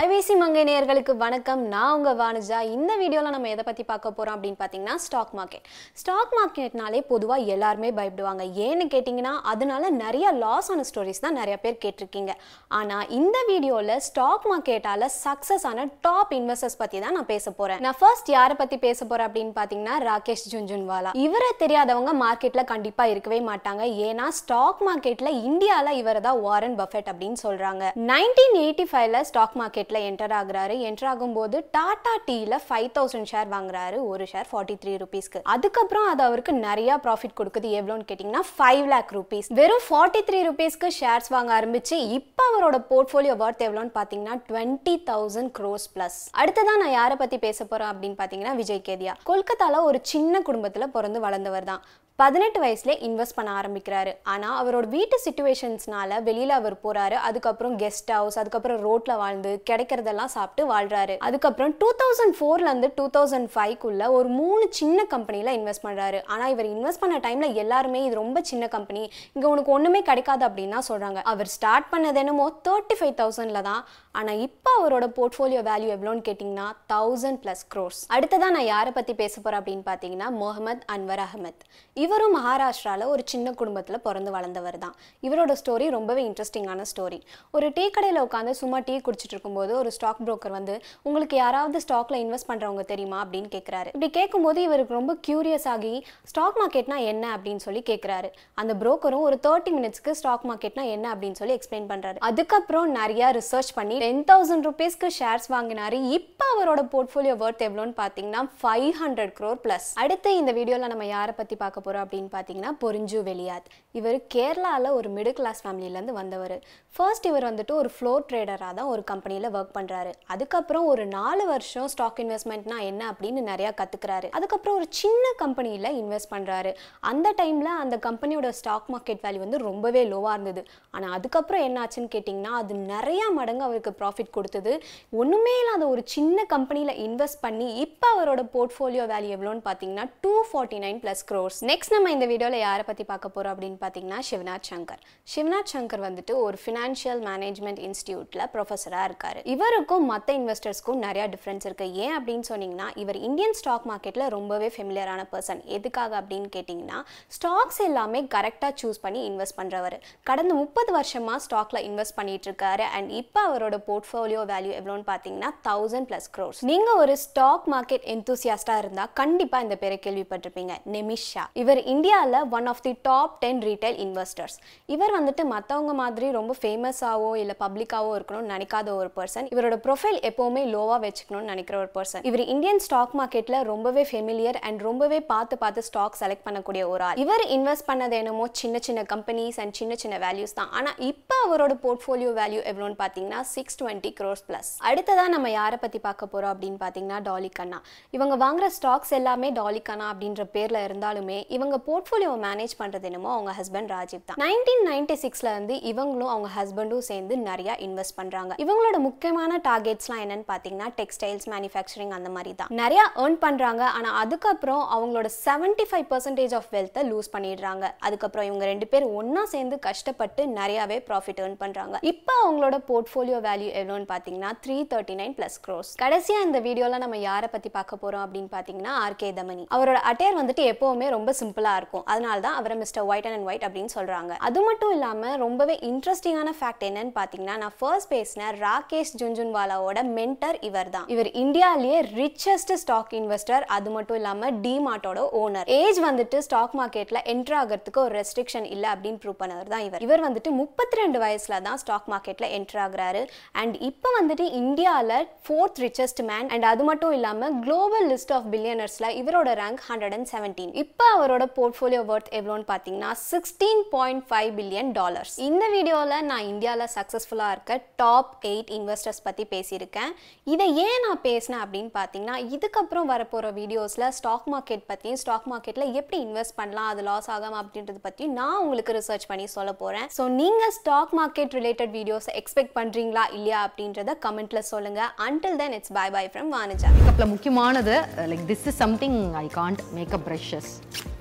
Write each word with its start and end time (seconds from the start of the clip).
IBC 0.00 0.34
மங்கை 0.40 0.62
நேயர்களுக்கு 0.68 1.12
வணக்கம். 1.22 1.62
நான் 1.72 1.92
உங்கள் 1.96 2.16
வானுஜா. 2.20 2.58
இந்த 2.74 2.92
வீடியோவில் 3.00 3.34
நம்ம 3.34 3.48
எதை 3.52 3.62
பற்றி 3.68 3.84
பார்க்க 3.88 4.10
போகிறோம் 4.16 4.34
அப்படின்னு 4.36 4.58
பார்த்தீங்கன்னா 4.60 4.94
ஸ்டாக் 5.04 5.32
மார்க்கெட் 5.38 5.64
ஸ்டாக் 6.00 6.34
மார்க்கெட்னாலே 6.38 7.00
பொதுவாக 7.12 7.48
எல்லாருமே 7.54 7.90
பயப்படுவாங்க. 7.96 8.44
ஏன்னு 8.66 8.84
கேட்டிங்கன்னா 8.92 9.32
அதனால 9.52 9.90
நிறைய 10.02 10.26
லாஸ் 10.42 10.68
ஆன 10.74 10.84
ஸ்டோரிஸ் 10.90 11.22
தான் 11.24 11.36
நிறைய 11.40 11.56
பேர் 11.64 11.80
கேட்டிருக்கீங்க. 11.84 12.34
ஆனால் 12.80 13.08
இந்த 13.18 13.38
வீடியோவில் 13.50 13.94
ஸ்டாக் 14.08 14.46
மார்க்கெட்டால் 14.52 15.06
சக்ஸஸ் 15.24 15.66
ஆன 15.70 15.86
டாப் 16.06 16.34
இன்வெஸ்டர்ஸ் 16.38 16.78
பற்றி 16.82 17.00
தான் 17.06 17.16
நான் 17.18 17.28
பேச 17.32 17.46
போகிறேன் 17.60 17.82
நான் 17.86 17.98
ஃபர்ஸ்ட் 18.02 18.30
யாரை 18.36 18.56
பற்றி 18.62 18.78
பேச 18.86 19.00
போகிறேன் 19.04 19.28
அப்படின்னு 19.30 19.56
பார்த்தீங்கன்னா 19.58 19.96
ராகேஷ் 20.10 20.46
ஜுன்ஜுன்வாலா. 20.52 21.12
இவரை 21.26 21.50
தெரியாதவங்க 21.64 22.14
மார்க்கெட்டில் 22.24 22.70
கண்டிப்பாக 22.72 23.14
இருக்கவே 23.14 23.40
மாட்டாங்க. 23.50 23.82
ஏன்னா 24.10 24.28
ஸ்டாக் 24.40 24.84
மார்க்கெட்டில் 24.90 25.32
இந்தியாவில் 25.50 26.00
இவர் 26.02 26.22
தான் 26.28 26.40
வாரன் 26.46 26.78
பஃபெட் 26.82 27.10
அப்படின்னு 27.14 27.40
சொல்கிறாங்க 27.46 27.92
நைன்டீன் 28.12 28.56
எயிட்டி 28.64 28.88
ஃபைவ்ல 28.92 29.26
ஸ்டாக் 29.32 29.58
மார்க்கெட் 29.62 29.86
மார்க்கெட்டில் 29.88 30.06
என்டர் 30.08 30.34
ஆகுறாரு. 30.38 30.74
என்டர் 30.88 31.08
ஆகும்போது 31.10 31.56
டாடா 31.76 32.14
டீயில் 32.28 32.56
ஃபைவ் 32.66 32.88
தௌசண்ட் 32.96 33.28
ஷேர் 33.32 33.48
வாங்குறாரு. 33.54 33.98
ஒரு 34.12 34.24
ஷேர் 34.32 34.48
ஃபார்ட்டி 34.50 34.76
த்ரீ 34.82 34.92
ருபீஸ்க்கு 35.02 35.40
அதுக்கப்புறம் 35.54 36.06
அது 36.12 36.22
அவருக்கு 36.28 36.52
நிறைய 36.66 36.98
ப்ராஃபிட் 37.04 37.36
கொடுக்குது. 37.40 37.68
எவ்வளோன்னு 37.78 38.08
கேட்டிங்கன்னா 38.10 38.42
ஃபைவ் 38.54 38.86
லேக் 38.92 39.12
ருபீஸ் 39.18 39.48
வெறும் 39.60 39.84
ஃபார்ட்டி 39.88 40.22
த்ரீ 40.28 40.40
ருபீஸ்க்கு 40.48 40.90
ஷேர்ஸ் 41.00 41.30
வாங்க 41.36 41.52
ஆரம்பிச்சு 41.58 41.98
இப்போ 42.18 42.44
அவரோட 42.50 42.78
போர்ட்ஃபோலியோ 42.90 43.36
ஒர்த் 43.44 43.64
எவ்வளோன்னு 43.68 43.94
பார்த்தீங்கன்னா 43.98 44.36
டுவெண்ட்டி 44.50 44.96
தௌசண்ட் 45.10 45.52
க்ரோஸ் 45.60 45.88
ப்ளஸ் 45.94 46.18
அடுத்ததான் 46.42 46.82
நான் 46.84 46.96
யாரை 47.00 47.16
பற்றி 47.22 47.38
பேச 47.46 47.58
போகிறேன் 47.64 47.92
அப்படின்னு 47.92 48.18
பார்த்தீங்கன்னா 48.20 48.54
விஜய் 48.62 48.86
கேதியா. 48.90 49.14
கொல்கத்தால 49.30 49.82
ஒரு 49.90 50.00
சின்ன 50.12 50.42
குடும்பத்தில் 50.50 50.92
பிறந்து 50.98 51.18
வளர்ந்தவர் 51.26 51.70
தான். 51.72 51.82
பதினெட்டு 52.20 52.58
வயசுல 52.62 52.92
இன்வெஸ்ட் 53.06 53.36
பண்ண 53.36 53.50
ஆரம்பிக்கிறாரு. 53.58 54.12
ஆனால் 54.32 54.54
அவரோட 54.60 54.86
வீட்டு 54.94 55.16
சுச்சுவேஷன்ஸ்னால 55.24 56.16
வெளியில் 56.28 56.54
அவர் 56.56 56.76
போறாரு. 56.84 57.16
அதுக்கப்புறம் 57.28 57.74
கெஸ்ட் 57.82 58.10
ஹவுஸ் 58.14 58.38
அதுக்கப்புறம் 58.40 58.80
ரோட்ல 58.86 59.16
வாழ்ந்து 59.20 59.50
கிடைக்கிறதெல்லாம் 59.70 60.32
சாப்பிட்டு 60.34 60.62
வாழ்றாரு. 60.72 61.16
அதுக்கப்புறம் 61.26 61.74
டூ 61.82 61.90
தௌசண்ட் 62.00 62.34
ஃபோர்லேருந்து 62.38 62.88
டூ 62.96 63.04
தௌசண்ட் 63.16 63.50
ஃபைவ்க்குள்ள 63.54 64.08
ஒரு 64.16 64.30
மூணு 64.40 64.64
சின்ன 64.80 65.04
கம்பெனியில் 65.14 65.52
இன்வெஸ்ட் 65.58 65.84
பண்ணுறாரு 65.86 66.20
ஆனால் 66.32 66.50
இவர் 66.54 66.70
இன்வெஸ்ட் 66.74 67.02
பண்ண 67.04 67.20
டைமில் 67.26 67.60
எல்லாருமே 67.64 68.00
இது 68.08 68.20
ரொம்ப 68.22 68.42
சின்ன 68.50 68.68
கம்பெனி 68.74 69.04
இங்கே 69.34 69.48
உனக்கு 69.52 69.72
ஒன்றுமே 69.76 70.00
கிடைக்காது 70.10 70.44
அப்படின்னு 70.48 70.76
தான் 70.78 70.88
சொல்கிறாங்க 70.90 71.22
அவர் 71.34 71.52
ஸ்டார்ட் 71.56 71.88
பண்ணது 71.94 72.20
என்னமோ 72.24 72.48
தேர்ட்டி 72.68 72.98
ஃபைவ் 73.00 73.14
தௌசண்டில் 73.22 73.66
தான். 73.70 73.84
ஆனால் 74.18 74.42
இப்போ 74.48 74.70
அவரோட 74.80 75.06
போர்ட்ஃபோலியோ 75.16 75.62
வேல்யூ 75.70 75.90
எவ்வளோன்னு 75.96 76.26
கேட்டிங்கன்னா 76.30 76.68
தௌசண்ட் 76.94 77.40
ப்ளஸ் 77.44 77.64
க்ரோர்ஸ் 77.72 78.02
அடுத்ததான் 78.16 78.56
நான் 78.58 78.70
யாரை 78.74 78.92
பற்றி 78.98 79.14
பேச 79.22 79.34
போகிறேன் 79.36 79.60
அப்படின்னு 79.62 79.86
பார்த்தீங்கன்னா 79.90 80.30
முகமது 80.42 80.86
அன்வர் 80.94 81.24
அகமத் 81.28 81.62
இவரும் 82.08 82.34
மகாராஷ்டிராவில் 82.36 83.10
ஒரு 83.12 83.22
சின்ன 83.32 83.52
குடும்பத்தில் 83.60 84.02
பிறந்து 84.04 84.30
வளர்ந்தவர் 84.34 84.76
தான். 84.84 84.94
இவரோட 85.26 85.52
ஸ்டோரி 85.60 85.86
ரொம்பவே 85.94 86.22
இன்ட்ரெஸ்டிங்கான 86.28 86.82
ஸ்டோரி 86.90 87.18
ஒரு 87.56 87.66
டீ 87.74 87.84
கடையில் 87.96 88.20
உட்காந்து 88.26 88.52
சும்மா 88.60 88.78
டீ 88.88 88.94
குடிச்சிட்டு 89.06 89.34
இருக்கும்போது 89.34 89.72
ஒரு 89.80 89.90
ஸ்டாக் 89.96 90.20
புரோக்கர் 90.26 90.54
வந்து 90.56 90.74
உங்களுக்கு 91.02 91.36
யாராவது 91.36 91.80
ஸ்டாக்ல 91.86 92.18
இன்வெஸ்ட் 92.24 92.48
பண்ணுறவங்க 92.50 92.84
தெரியுமா? 92.92 93.18
அப்படின்னு 93.24 93.50
கேட்குறாரு 93.56 93.86
இப்படி 93.86 94.10
கேட்கும்போது 94.18 94.62
இவருக்கு 94.68 94.98
ரொம்ப 94.98 95.16
கியூரியஸ் 95.26 95.68
ஆகி 95.74 95.92
ஸ்டாக் 96.32 96.58
மார்க்கெட்னா 96.60 96.98
என்ன? 97.12 97.24
அப்படின்னு 97.36 97.62
சொல்லி 97.66 97.82
கேட்குறாரு 97.90 98.30
அந்த 98.62 98.74
புரோக்கரும் 98.82 99.26
ஒரு 99.28 99.38
தேர்ட்டி 99.46 99.72
மினிட்ஸ்க்கு 99.78 100.14
ஸ்டாக் 100.20 100.46
மார்க்கெட்னா 100.50 100.86
என்ன? 100.94 101.06
அப்படின்னு 101.14 101.38
சொல்லி 101.40 101.56
எக்ஸ்பிளைன் 101.58 101.90
பண்ணுறாரு 101.92 102.18
அதுக்கப்புறம் 102.30 102.88
நிறையா 103.00 103.28
ரிசர்ச் 103.38 103.74
பண்ணி 103.74 103.98
டென் 104.04 104.24
தௌசண்ட் 104.32 104.66
ருபீஸ்க்கு 104.68 105.10
ஷேர்ஸ் 105.18 105.48
வாங்கினாரு. 105.56 105.98
இப்போ 106.18 106.37
அவரோட 106.52 106.82
போர்ட்ஃபோலியோ 106.92 107.34
வேர்த் 107.42 107.64
எவ்வளோன்னு 107.66 107.94
பார்த்தீங்கன்னா 108.02 108.42
ஃபைவ் 108.60 108.92
ஹண்ட்ரட் 109.02 109.34
க்ரோர் 109.38 109.60
ப்ளஸ் 109.64 109.88
அடுத்து 110.02 110.30
இந்த 110.40 110.52
வீடியோவில் 110.58 110.92
நம்ம 110.92 111.06
யாரை 111.14 111.34
பற்றி 111.40 111.56
பார்க்க 111.62 111.84
போகிறோம் 111.86 112.04
அப்படின்னு 112.06 112.30
பார்த்தீங்கன்னா 112.36 112.72
பொரிஞ்சு 112.82 113.20
வெளியாத். 113.30 113.68
இவர் 113.98 114.18
கேரளாவில் 114.34 114.96
ஒரு 114.98 115.08
மிடில் 115.16 115.36
கிளாஸ் 115.40 115.62
ஃபேமிலியிலேருந்து 115.64 116.16
வந்தவர். 116.20 116.56
ஃபர்ஸ்ட் 116.96 117.26
இவர் 117.30 117.46
வந்துட்டு 117.48 117.74
ஒரு 117.80 117.90
ஃப்ளோர் 117.94 118.26
ட்ரேடராக 118.28 118.72
தான் 118.78 118.90
ஒரு 118.94 119.02
கம்பெனியில் 119.10 119.48
ஒர்க் 119.56 119.74
பண்ணுறாரு 119.78 120.12
அதுக்கப்புறம் 120.34 120.86
ஒரு 120.92 121.04
நாலு 121.18 121.44
வருஷம் 121.52 121.88
ஸ்டாக் 121.94 122.20
இன்வெஸ்ட்மெண்ட்னா 122.24 122.78
என்ன 122.90 123.02
அப்படின்னு 123.12 123.42
நிறையா 123.50 123.70
கற்றுக்குறாரு 123.80 124.28
அதுக்கப்புறம் 124.38 124.76
ஒரு 124.80 124.86
சின்ன 125.00 125.24
கம்பெனியில் 125.42 125.90
இன்வெஸ்ட் 126.00 126.32
பண்ணுறாரு 126.34 126.72
அந்த 127.10 127.28
டைமில் 127.40 127.72
அந்த 127.84 127.98
கம்பெனியோட 128.08 128.50
ஸ்டாக் 128.60 128.88
மார்க்கெட் 128.94 129.22
வேல்யூ 129.26 129.42
வந்து 129.44 129.60
ரொம்பவே 129.68 130.02
லோவாக 130.12 130.34
இருந்தது. 130.36 130.62
ஆனால் 130.94 131.14
அதுக்கப்புறம் 131.18 131.64
என்ன 131.68 131.84
ஆச்சுன்னு 131.84 132.12
கேட்டிங்கன்னா 132.14 132.54
அது 132.62 132.74
நிறையா 132.94 133.26
மடங்கு 133.38 133.66
அவருக்கு 133.68 133.92
ப்ராஃபிட் 134.00 134.34
கொடுத்தது. 134.36 134.74
ஒன்றுமே 135.22 135.54
இல்லாத 135.62 135.86
ஒரு 135.94 136.04
சின்ன 136.16 136.37
கம்பெனியில் 136.52 136.92
இன்வெஸ்ட் 137.04 137.40
பண்ணி 137.44 137.66
இப்போ 137.84 138.06
அவரோட 138.14 138.42
போர்ட்ஃபோலியோ 138.54 139.04
வேல்யூ 139.12 139.30
எவ்வளோன்னு 139.36 139.62
பார்த்தீங்கன்னா 139.68 140.04
two 140.24 140.32
forty 140.48 140.78
nine 140.84 140.98
plus 141.04 141.22
crores 141.30 141.58
next 141.70 141.92
நம்ம 141.94 142.10
இந்த 142.16 142.26
வீடியோவில் 142.32 142.64
யாரை 142.66 142.84
பற்றி 142.88 143.04
பார்க்க 143.10 143.34
போகிறோம் 143.34 143.52
அப்படின்னு 143.54 143.78
பார்த்தீங்கன்னா 143.84 144.18
சிவநாத் 144.28 144.68
சங்கர். 144.70 145.00
சிவநாத் 145.34 145.72
சங்கர் 145.74 146.02
வந்துட்டு 146.06 146.34
ஒரு 146.44 146.58
ஃபினான்ஷியல் 146.64 147.20
மேனேஜ்மெண்ட் 147.28 147.80
இன்ஸ்டியூட்டில் 147.88 148.44
ப்ரொஃபஸராக 148.54 149.08
இருக்கார். 149.10 149.40
இவருக்கும் 149.54 150.06
மற்ற 150.12 150.36
இன்வெஸ்டர்ஸ்க்கும் 150.40 151.00
நிறையா 151.06 151.26
டிஃப்ரென்ஸ் 151.34 151.66
இருக்குது 151.68 151.94
ஏன் 152.04 152.14
அப்படின்னு 152.18 152.46
சொன்னீங்கன்னா 152.50 152.88
இவர் 153.04 153.20
இந்தியன் 153.28 153.56
ஸ்டாக் 153.60 153.88
மார்க்கெட்டில் 153.92 154.26
ரொம்பவே 154.36 154.70
ஃபெமிலியரான 154.76 155.24
பர்சன் 155.32 155.62
எதுக்காக 155.78 156.20
அப்படின்னு 156.22 156.50
கேட்டிங்கன்னா 156.56 157.00
ஸ்டாக்ஸ் 157.38 157.82
எல்லாமே 157.88 158.22
கரெக்டாக 158.36 158.72
சூஸ் 158.82 159.02
பண்ணி 159.06 159.22
இன்வெஸ்ட் 159.30 159.58
பண்ணுறவர் 159.60 159.98
கடந்த 160.30 160.52
முப்பது 160.62 160.90
வருஷமாக 160.98 161.40
ஸ்டாக்ல 161.46 161.80
இன்வெஸ்ட் 161.88 162.18
பண்ணிட்டு 162.18 162.48
இருக்காரு. 162.50 162.86
அண்ட் 162.96 163.10
இப்போ 163.20 163.40
அவரோட 163.48 163.76
போர்ட்ஃபோலியோ 163.88 164.42
வேல்யூ 164.52 164.74
எவ்வளோன்னு 164.80 165.06
பார்த்தீங்கன்னா 165.12 165.52
தௌசண்ட் 165.68 166.08
ப்ளஸ் 166.10 166.27
க்ரோர்ஸ் 166.36 166.60
நீங்கள் 166.70 166.98
ஒரு 167.02 167.14
ஸ்டாக் 167.24 167.66
மார்க்கெட் 167.74 168.04
எந்தூசியாஸ்டாக 168.14 168.82
இருந்தால் 168.82 169.10
கண்டிப்பாக 169.20 169.66
இந்த 169.66 169.76
பேரை 169.82 169.98
கேள்விப்பட்டிருப்பீங்க. 170.06 170.74
நெமிஷா. 170.94 171.44
இவர் 171.62 171.80
இந்தியாவில் 171.94 172.38
one 172.58 172.68
of 172.72 172.82
the 172.86 172.92
top 173.08 173.34
ten 173.44 173.62
retail 173.68 173.98
investors 174.06 174.56
இவர் 174.96 175.14
வந்துட்டு 175.18 175.44
மற்றவங்க 175.54 175.94
மாதிரி 176.02 176.28
ரொம்ப 176.38 176.54
ஃபேமஸாவோ 176.62 177.30
இல்லை 177.42 177.56
பப்ளிக்காவோ 177.64 178.12
இருக்கணும்னு 178.18 178.52
நினைக்காத 178.54 178.94
ஒரு 179.00 179.10
பர்சன் 179.18 179.48
இவரோட 179.54 179.78
ப்ரொஃபைல் 179.86 180.20
எப்போவுமே 180.30 180.64
லோவாக 180.74 181.00
வச்சுக்கணும்னு 181.06 181.50
நினைக்கிற 181.52 181.78
ஒரு 181.84 181.90
பர்சன் 181.98 182.24
இவர் 182.30 182.44
இந்தியன் 182.54 182.82
ஸ்டாக் 182.86 183.14
மார்க்கெட்டில் 183.22 183.60
ரொம்பவே 183.72 184.04
ஃபெமிலியர் 184.10 184.60
அண்ட் 184.68 184.80
ரொம்பவே 184.88 185.20
பார்த்து 185.32 185.54
பார்த்து 185.64 185.86
ஸ்டாக் 185.88 186.18
செலக்ட் 186.22 186.46
பண்ணக்கூடிய 186.48 186.82
ஒரு 186.92 187.04
ஆள். 187.08 187.18
இவர் 187.24 187.44
இன்வெஸ்ட் 187.56 187.88
பண்ணது 187.90 188.14
என்னமோ 188.22 188.46
சின்ன 188.60 188.76
சின்ன 188.86 189.00
கம்பெனிஸ் 189.12 189.58
அண்ட் 189.62 189.76
சின்ன 189.80 189.94
சின்ன 190.02 190.16
வேல்யூஸ் 190.26 190.56
தான். 190.58 190.70
ஆனால் 190.78 190.98
இப்போ 191.10 191.27
அவரோட 191.44 191.74
போர்ட்ஃபோலியோ 191.84 192.30
வேல்யூ 192.40 192.60
எவ்வளோன்னு 192.70 192.98
பார்த்தீங்கன்னா 193.02 193.40
சிக்ஸ் 193.54 193.78
டுவெண்ட்டி 193.80 194.12
க்ரோர்ஸ் 194.18 194.44
ப்ளஸ் 194.48 194.70
அடுத்ததான் 194.90 195.32
நம்ம 195.34 195.50
யாரை 195.50 195.78
பற்றி 195.84 195.98
பார்க்க 196.06 196.32
போகிறோம் 196.32 196.52
அப்படின்னு 196.54 196.78
பார்த்தீங்கன்னா 196.84 197.18
டாலி 197.28 197.50
கண்ணா 197.58 197.78
இவங்க 198.16 198.34
வாங்குற 198.44 198.66
ஸ்டாக்ஸ் 198.76 199.12
எல்லாமே 199.18 199.50
டாலி 199.60 199.82
கண்ணா 199.88 200.06
அப்படின்ற 200.12 200.44
பேரில் 200.56 200.80
இருந்தாலுமே 200.88 201.38
இவங்க 201.56 201.76
போர்ட்ஃபோலியோ 201.88 202.32
மேனேஜ் 202.46 202.74
பண்ணுறது 202.80 203.08
என்னமோ 203.10 203.30
அவங்க 203.36 203.54
ஹஸ்பண்ட் 203.60 203.92
ராஜீவ் 203.96 204.24
தான். 204.28 204.38
நைன்டீன் 204.44 204.84
நைன்டி 204.90 205.16
சிக்ஸ்ல 205.24 205.48
இருந்து 205.54 205.74
இவங்களும் 205.92 206.32
அவங்க 206.34 206.50
ஹஸ்பண்டும் 206.58 207.04
சேர்ந்து 207.10 207.36
நிறையா 207.48 207.76
இன்வெஸ்ட் 207.86 208.16
பண்றாங்க. 208.20 208.54
இவங்களோட 208.64 208.98
முக்கியமான 209.08 209.60
டார்கெட்ஸ்லாம் 209.68 210.22
என்னன்னு 210.24 210.46
பார்த்தீங்கன்னா 210.52 210.88
டெக்ஸ்டைல்ஸ் 211.00 211.48
மேனுஃபேக்சரிங் 211.54 212.14
அந்த 212.18 212.30
மாதிரி 212.36 212.54
தான். 212.54 212.72
நிறைய 212.82 213.02
ஏர்ன் 213.24 213.38
பண்றாங்க. 213.46 213.84
ஆனால் 213.98 214.16
அதுக்கப்புறம் 214.22 214.82
அவங்களோட 214.96 215.30
செவன்டி 215.44 215.86
ஃபைவ் 215.90 216.06
பர்சன்டேஜ் 216.12 216.54
ஆஃப் 216.58 216.68
வெல்த்தை 216.76 217.04
லூஸ் 217.10 217.32
பண்ணிடுறாங்க. 217.36 217.84
அதுக்கப்புறம் 218.06 218.46
இவங்க 218.50 218.64
ரெண்டு 218.72 218.86
பேர் 218.92 219.06
ஒன்றா 219.20 219.44
சேர்ந்து 219.54 219.78
கஷ்டப்பட்டு 219.88 220.44
நிறையவே 220.58 220.98
ப்ராஃபிட் 221.08 221.27
ஏர்ன் 221.36 221.58
பண்ணுறாங்க 221.62 221.96
இப்போ 222.12 222.34
அவங்களோட 222.44 222.76
போர்ட்ஃபோலியோ 222.90 223.40
வேல்யூ 223.48 223.70
எவ்வளோன்னு 223.80 224.08
பார்த்தீங்கன்னா 224.12 224.52
three 224.64 224.76
thirty 224.92 225.16
nine 225.20 225.34
plus 225.38 225.58
crores 225.66 225.90
கடைசியா 226.02 226.38
இந்த 226.46 226.58
வீடியோவில் 226.66 227.02
நம்ம 227.04 227.16
யாரை 227.28 227.48
பத்தி 227.54 227.68
பார்க்க 227.76 228.02
போறோம் 228.02 228.24
அப்படின்னு 228.24 228.50
பார்த்தீங்கன்னா 228.54 228.92
ஆர்கே 229.04 229.30
தமனி. 229.38 229.64
அவரோட 229.76 229.98
அட்டையர் 230.10 230.38
வந்துட்டு 230.40 230.62
எப்போவுமே 230.72 231.06
ரொம்ப 231.16 231.30
சிம்பிளா 231.40 231.72
இருக்கும். 231.80 232.04
அதனால 232.12 232.36
தான் 232.46 232.56
அவரை 232.60 232.76
மிஸ்டர் 232.82 233.06
ஒயிட் 233.10 233.28
அண்ட் 233.30 233.46
ஒயிட் 233.50 233.66
அப்படின்னு 233.68 233.92
சொல்றாங்க. 233.96 234.32
அது 234.48 234.60
மட்டும் 234.68 234.92
இல்லாம 234.96 235.34
ரொம்பவே 235.44 235.74
இன்ட்ரெஸ்டிங்கான 235.90 236.52
ஃபேக்ட் 236.58 236.84
என்னன்னு 236.88 237.12
பார்த்தீங்கன்னா 237.18 237.56
நான் 237.62 237.76
ஃபர்ஸ்ட் 237.80 238.10
பேசின 238.14 238.50
ராகேஷ் 238.64 239.14
ஜுன்ஜுன்வாலாவோட 239.22 239.98
மென்டர் 240.18 240.58
இவர் 240.68 240.90
தான் 240.96 241.06
இவர் 241.14 241.30
இந்தியாவிலேயே 241.42 242.00
ரிச்சஸ்ட் 242.20 242.74
ஸ்டாக் 242.82 243.14
இன்வெஸ்டர் 243.20 243.66
அது 243.76 243.90
மட்டும் 243.96 244.18
இல்லாம 244.20 244.50
டிமார்ட்டோட 244.66 245.22
ஓனர் 245.42 245.70
ஏஜ் 245.80 246.00
வந்துட்டு 246.08 246.38
ஸ்டாக் 246.46 246.76
மார்க்கெட்ல 246.80 247.20
என்ட்ரு 247.34 247.56
ஆகிறதுக்கு 247.60 248.00
ஒரு 248.06 248.14
ரெஸ்ட்ரிக்ஷன் 248.20 248.68
இல்லை 248.74 248.88
அப்படின்னு 248.94 249.20
ப்ரூவ் 249.24 249.40
பண்ணவர் 249.42 249.72
தான் 249.74 249.84
இவர். 249.88 250.02
இவர் 250.06 250.24
வந்துட்டு 250.26 250.50
முப்பத்தி 250.60 250.96
ரெண்டு 251.02 251.17
வயசில் 251.24 251.56
தான் 251.66 251.78
ஸ்டாக் 251.82 252.08
மார்க்கெட்டில் 252.12 252.48
என்டர் 252.58 252.80
ஆகிறாரு. 252.84 253.22
அண்ட் 253.60 253.74
இப்போ 253.88 254.08
வந்துட்டு 254.18 254.46
இந்தியாவில் 254.62 255.14
ஃபோர்த் 255.46 255.80
ரிச்சஸ்ட் 255.86 256.22
மேன் 256.30 256.48
அண்ட் 256.54 256.66
அது 256.72 256.84
மட்டும் 256.90 257.14
இல்லாமல் 257.18 257.54
குளோபல் 257.66 258.06
லிஸ்ட் 258.12 258.34
ஆஃப் 258.38 258.48
பில்லியனர்ஸில் 258.54 259.08
இவரோட 259.20 259.52
ரேங்க் 259.62 259.82
ஹண்ட்ரட் 259.88 260.16
அண்ட் 260.18 260.30
செவன்டீன் 260.34 260.72
இப்போ 260.84 261.06
அவரோட 261.16 261.46
போர்ட்ஃபோலியோ 261.58 262.02
ஒர்த் 262.14 262.30
எவ்வளோன்னு 262.38 262.68
பார்த்தீங்கன்னா 262.72 263.12
sixteen 263.30 263.82
point 263.94 264.24
five 264.30 264.50
billion 264.60 264.92
dollars 265.00 265.34
இந்த 265.48 265.64
வீடியோவில் 265.76 266.26
நான் 266.30 266.46
இந்தியாவில் 266.52 266.92
சக்ஸஸ்ஃபுல்லாக 266.96 267.54
இருக்க 267.56 267.72
டாப் 268.02 268.32
எயிட் 268.52 268.72
இன்வெஸ்டர்ஸ் 268.78 269.24
பற்றி 269.28 269.46
பேசியிருக்கேன். 269.54 270.12
இதை 270.52 270.66
ஏன் 270.86 271.02
நான் 271.06 271.22
பேசினேன் 271.28 271.62
அப்படின்னு 271.64 271.92
பார்த்தீங்கன்னா 271.96 272.36
இதுக்கப்புறம் 272.54 273.10
வரப்போகிற 273.12 273.46
வீடியோஸில் 273.60 274.06
ஸ்டாக் 274.18 274.46
மார்க்கெட் 274.52 274.84
பற்றியும் 274.90 275.20
ஸ்டாக் 275.22 275.46
மார்க்கெட்டில் 275.52 275.94
எப்படி 276.00 276.18
இன்வெஸ்ட் 276.26 276.56
பண்ணலாம் 276.60 276.88
அது 276.92 277.02
லாஸ் 277.08 277.28
ஆகாமல் 277.34 277.60
அப்படின்றத 277.62 278.00
பற்றி 278.06 278.26
நான் 278.38 278.58
உங்களுக்கு 278.64 278.96
ரிசர்ச் 278.98 279.26
பண்ணி 279.30 279.46
சொல்ல 279.56 279.72
போகிறேன் 279.82 280.06
ஸோ 280.16 280.24
நீங்கள் 280.40 280.72
stock 280.78 281.07
market 281.16 281.54
related 281.54 281.92
videos 281.96 282.28
expect 282.40 282.74
பண்ணுறீங்களா 282.76 283.24
இல்லையா 283.36 283.60
அப்படின்றத 283.66 284.14
கமெண்ட்டில் 284.24 284.68
சொல்லுங்கள் 284.70 285.10
until 285.26 285.56
then 285.56 285.76
it's 285.78 285.94
bye 285.98 286.06
bye 286.16 286.24
from 286.32 286.50
Vanaja 286.56 286.90
மேக்கப்பில் 286.96 287.32
முக்கியமானது 287.32 287.94
like 288.30 288.44
this 288.46 288.66
is 288.66 288.80
something 288.84 289.18
I 289.36 289.46
can't 289.54 289.82
makeup 289.94 290.26
brushes 290.28 290.70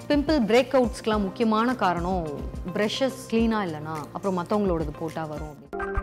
pimple 0.10 0.40
break 0.50 0.76
அவுட்ஸ்க்கெலாம் 0.80 1.26
முக்கியமான 1.26 1.76
காரணம் 1.84 2.28
ப்ரஷஸ் 2.76 3.22
க்ளீனாக 3.32 3.68
இல்லைனா 3.68 3.98
அப்புறம் 4.14 4.40
மற்றவங்களோடது 4.40 4.94
போட்டால் 5.00 5.32
வரும் 5.34 5.56
அப்படின்னு. 5.56 5.97